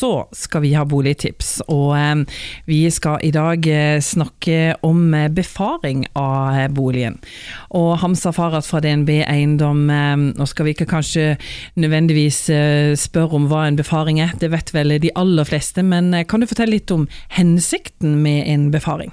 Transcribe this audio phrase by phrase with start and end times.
[0.00, 1.60] så skal vi ha boligtips.
[1.68, 7.18] Og eh, vi skal i dag eh, snakke om eh, befaring av boligen.
[7.76, 11.34] Og Hamza Farad fra DNB Eiendom, eh, nå skal vi ikke kanskje
[11.80, 16.12] nødvendigvis eh, spørre om hva en befaring er, det vet vel de aller fleste, men
[16.28, 17.06] kan du fortelle litt om
[17.36, 19.12] hensikten med en befaring?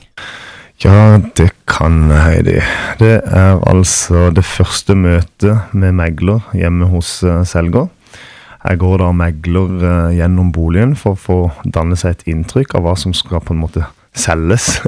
[0.83, 2.59] Ja, det kan Heidi.
[3.01, 7.17] Det er altså det første møtet med megler hjemme hos
[7.49, 7.89] selger.
[8.67, 12.83] Jeg går og megler eh, gjennom boligen for å få danne seg et inntrykk av
[12.83, 14.75] hva som skal på en måte selges.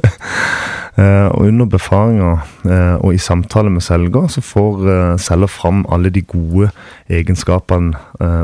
[0.99, 2.31] Eh, og under befaringa
[2.67, 4.81] eh, og i samtale med selger, så får
[5.21, 6.73] selger fram alle de gode
[7.07, 7.95] egenskapene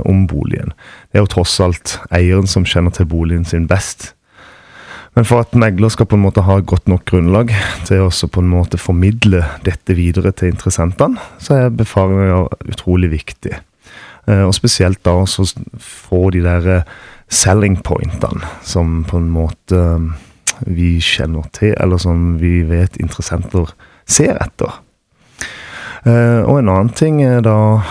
[0.08, 0.72] om boligen.
[1.10, 4.14] Det er jo tross alt eieren som kjenner til boligen sin best.
[5.18, 7.52] Men for at megler skal på en måte ha godt nok grunnlag
[7.90, 13.58] til å på en måte formidle dette videre til interessentene, så er befaringa utrolig viktig.
[14.26, 16.88] Eh, og spesielt da også få de der eh,
[17.30, 20.08] selling pointene som på en måte eh,
[20.66, 23.74] vi kjenner til, eller som vi vet interessenter
[24.08, 24.82] ser etter.
[26.06, 27.82] Og en annen ting er da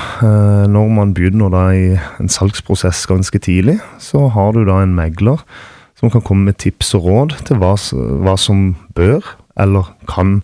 [0.71, 1.89] når man begynner da i
[2.23, 5.43] en salgsprosess ganske tidlig, så har du da en megler
[5.99, 7.75] som kan komme med tips og råd til hva,
[8.39, 8.63] som
[8.95, 9.27] bør
[9.61, 10.39] eller kan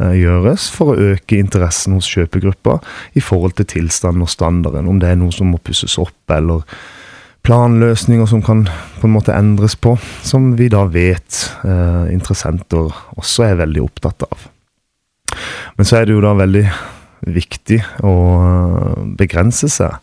[0.00, 2.78] gjøres for å øke interessen hos kjøpegruppa
[3.18, 4.88] i forhold til tilstanden og standarden.
[4.88, 6.64] Om det er noe som må pusses opp, eller
[7.46, 8.66] planløsninger som kan
[9.00, 9.94] på en måte endres på,
[10.26, 14.48] som vi da vet eh, interessenter også er veldig opptatt av.
[15.78, 16.64] Men så er det jo da veldig
[17.32, 19.96] viktig å eh, begrense seg,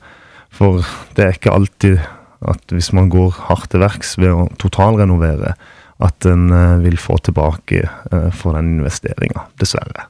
[0.54, 0.86] for
[1.18, 2.00] det er ikke alltid
[2.48, 5.56] at hvis man går hardt til verks ved å totalrenovere,
[6.04, 10.08] at en eh, vil få tilbake eh, for den investeringa, dessverre.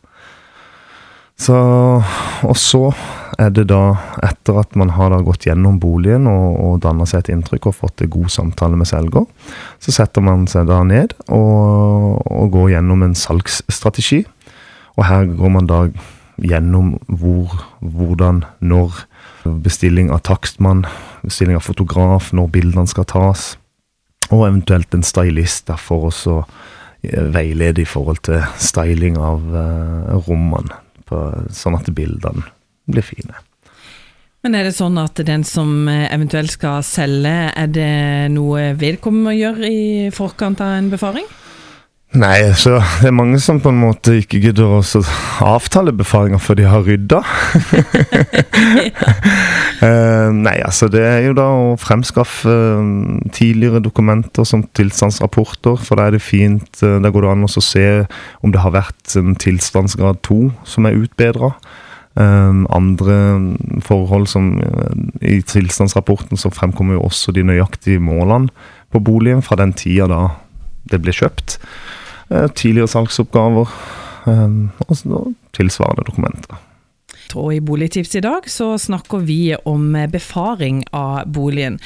[1.37, 1.53] Så,
[2.49, 2.87] og så
[3.37, 3.93] er det da,
[4.25, 8.01] etter at man har gått gjennom boligen og, og danna seg et inntrykk og fått
[8.01, 9.27] en god samtale med selger,
[9.77, 14.23] så setter man seg da ned og, og går gjennom en salgsstrategi.
[14.97, 15.83] Og her går man da
[16.41, 17.53] gjennom hvor,
[17.85, 19.05] hvordan, når
[19.45, 20.87] bestilling av takstmann,
[21.21, 23.51] bestilling av fotograf, når bildene skal tas,
[24.31, 26.41] og eventuelt en stylist der for også
[27.03, 31.21] eh, veilede i forhold til styling av uh, rommene, på,
[31.55, 32.43] sånn at bildene
[32.87, 33.35] blir fine.
[34.45, 39.31] Men er det sånn at den som eh, eventuelt skal selge, er det noe vedkommende
[39.31, 39.83] må gjøre i
[40.15, 41.27] forkant av en befaring?
[42.17, 44.83] Nei, så det er mange som på en måte ikke gidder å
[45.43, 47.19] avtale befaringer før de har rydda.
[49.77, 55.99] Eh, nei, altså det er jo da å fremskaffe uh, tidligere dokumenter som tilstandsrapporter, for
[55.99, 57.85] da er det fint, uh, da går det an å se
[58.41, 61.53] om det har vært en tilstandsgrad 2 som er utbedra.
[62.17, 63.17] andre
[63.85, 68.49] forhold som eh, i tilstandsrapporten så fremkommer jo også de nøyaktige målene
[68.89, 70.21] på boligen fra den tida da
[70.89, 71.59] det ble kjøpt.
[72.31, 73.69] Eh, tidligere salgsoppgaver
[74.27, 74.57] eh,
[74.87, 76.57] og og tilsvarende dokumenter.
[77.35, 81.79] Og i Boligtips i dag så snakker vi om befaring av boligen.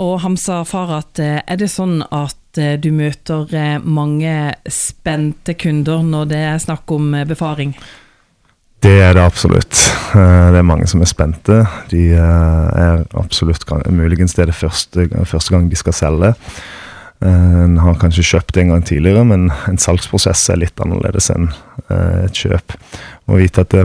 [0.00, 6.30] Og Hamsa Farhat, er det sånn at eh, du møter eh, mange spente kunder når
[6.32, 7.74] det er snakk om eh, befaring?
[8.80, 9.76] Det er det absolutt.
[10.14, 11.58] Det er mange som er spente.
[11.90, 16.30] De er absolutt muligens det er det første, første gang de skal selge.
[17.20, 21.50] En har kanskje kjøpt en gang tidligere, men en salgsprosess er litt annerledes enn
[21.92, 22.72] et kjøp.
[23.28, 23.84] Å vite at det,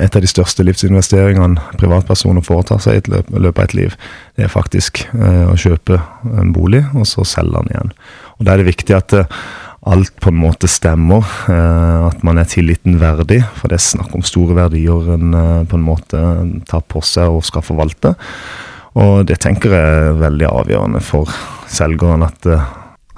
[0.00, 3.96] et av de største livsinvesteringene privatpersoner foretar seg i løpet av et liv,
[4.38, 5.98] det er faktisk eh, å kjøpe
[6.30, 7.92] en bolig, og så selge den igjen.
[8.38, 9.38] Og Da er det viktig at eh,
[9.92, 14.14] alt på en måte stemmer, eh, at man er tilliten verdig, for det er snakk
[14.16, 15.32] om store verdier en
[15.68, 16.20] på en måte
[16.70, 18.14] tar på seg og skal forvalte.
[19.00, 21.32] Og det tenker jeg er veldig avgjørende for
[21.72, 22.46] selgeren, at,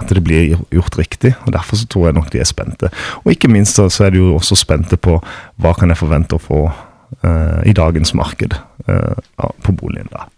[0.05, 1.33] at det blir gjort riktig.
[1.45, 2.91] og Derfor så tror jeg nok de er spente.
[3.23, 5.17] Og ikke minst så er de jo også spente på
[5.61, 8.55] hva kan jeg forvente å få uh, i dagens marked
[8.87, 10.09] uh, på boligen.
[10.13, 10.29] da.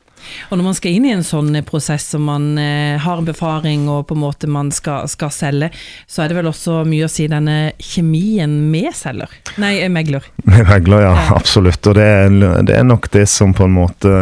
[0.49, 3.87] Og når man skal inn i en sånn prosess som man eh, har en befaring
[3.91, 5.71] og på en måte man skal, skal selge,
[6.07, 9.31] så er det vel også mye å si denne kjemien med selger?
[9.61, 10.25] Nei, megler.
[10.47, 11.15] Med megler, ja.
[11.17, 11.25] Ja.
[11.37, 11.81] Absolutt.
[11.87, 12.37] Og det er,
[12.67, 14.13] det er nok det som på en måte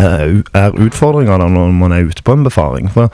[0.00, 2.90] eh, er utfordringa når man er ute på en befaring.
[2.94, 3.12] For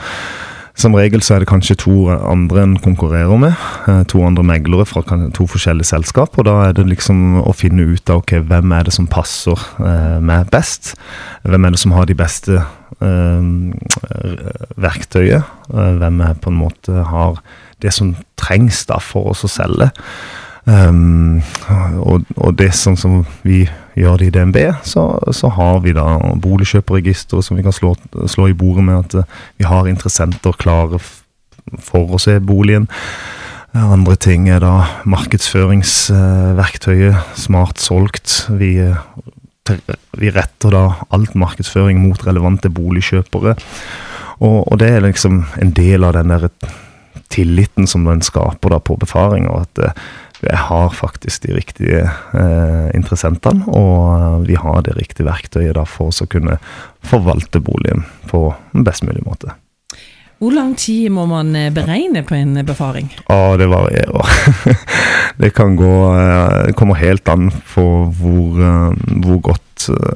[0.78, 3.54] som regel så er det kanskje to andre en konkurrerer med.
[3.88, 5.02] eh, To andre meglere fra
[5.34, 6.38] to forskjellige selskap.
[6.38, 9.58] Og da er det liksom å finne ut av ok, hvem er det som passer
[9.78, 10.94] eh, meg best.
[11.42, 12.60] Hvem er det som har de beste
[13.02, 13.48] eh,
[14.76, 15.44] verktøyet.
[15.68, 17.42] hvem er på en måte har
[17.82, 19.90] det som trengs da for oss å selge.
[20.68, 21.40] Um,
[22.04, 23.62] og, og, det sånn som vi
[23.96, 26.04] gjør det i DNB, så, så har vi da
[26.44, 27.94] boligkjøperregistre som vi kan slå,
[28.28, 31.00] slå, i bordet med at uh, vi har interessenter klare
[31.80, 32.84] for å se boligen.
[33.78, 38.48] Andre ting er da markedsføringsverktøyet Smart solgt.
[38.60, 38.72] Vi,
[40.20, 40.84] vi retter da
[41.14, 43.52] alt markedsføring mot relevante boligkjøpere.
[44.38, 46.48] Og, og, det er liksom en del av den der
[47.28, 49.02] tilliten som den skaper da på og
[49.60, 49.78] at
[50.42, 56.14] jeg har faktisk de riktige eh, interessentene, og vi har det riktige verktøyet da for
[56.14, 56.60] å kunne
[57.02, 59.56] forvalte boligen på en best mulig måte.
[60.38, 63.10] Hvor lang tid må man eh, beregne på en befaring?
[63.26, 64.76] Ja, det varierer.
[65.42, 65.94] det kan gå
[66.68, 67.86] Det kommer helt an på
[68.20, 68.94] hvor, eh,
[69.24, 69.64] hvor godt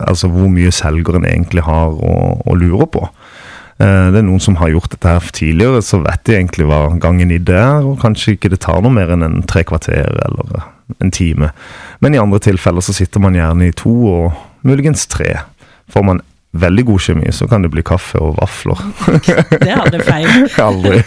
[0.02, 2.14] Altså hvor mye selgeren egentlig har å,
[2.46, 3.04] å lure på.
[3.78, 6.84] Eh, det er noen som har gjort dette her tidligere, så vet de egentlig hva
[7.02, 10.12] gangen i det er, og kanskje ikke det tar noe mer enn en tre kvarter
[10.26, 11.52] eller en time.
[12.04, 15.34] Men i andre tilfeller så sitter man gjerne i to, og muligens tre.
[15.92, 16.22] Får man
[16.52, 18.80] veldig god kjemi, så kan det bli kaffe og vafler.
[19.56, 20.46] det aldri feil.
[20.68, 21.00] aldri.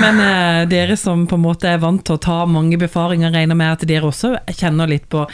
[0.00, 3.58] Men uh, dere som på en måte er vant til å ta mange befaringer, regner
[3.58, 5.26] med at dere også kjenner litt på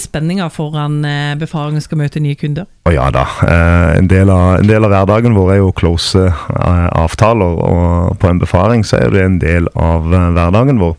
[0.00, 2.68] spenninga foran eh, befaringen skal møte nye kunder?
[2.88, 3.26] Å ja da.
[3.44, 8.16] Eh, en del, av, en del, av, hverdagen vår er jo close eh, avtaler, og
[8.22, 10.96] på en befaring så er det en del av hverdagen vår.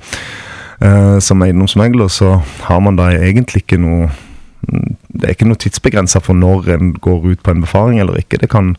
[1.24, 4.10] Som eiendomsmegler så har man da egentlig ikke noe
[4.68, 8.42] Det er ikke noe tidsbegrensa for når en går ut på en befaring eller ikke.
[8.42, 8.74] Det kan,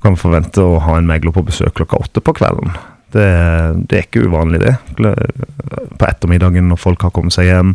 [0.00, 2.72] kan forvente å ha en megler på besøk klokka åtte på kvelden.
[3.12, 3.26] Det,
[3.90, 4.76] det er ikke uvanlig, det.
[5.98, 7.74] På ettermiddagen når folk har kommet seg hjem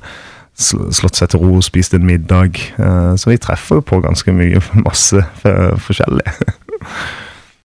[0.57, 2.57] slått seg til ro spist en middag.
[2.81, 5.23] Eh, så vi treffer på ganske mye, masse
[5.87, 6.27] forskjellig.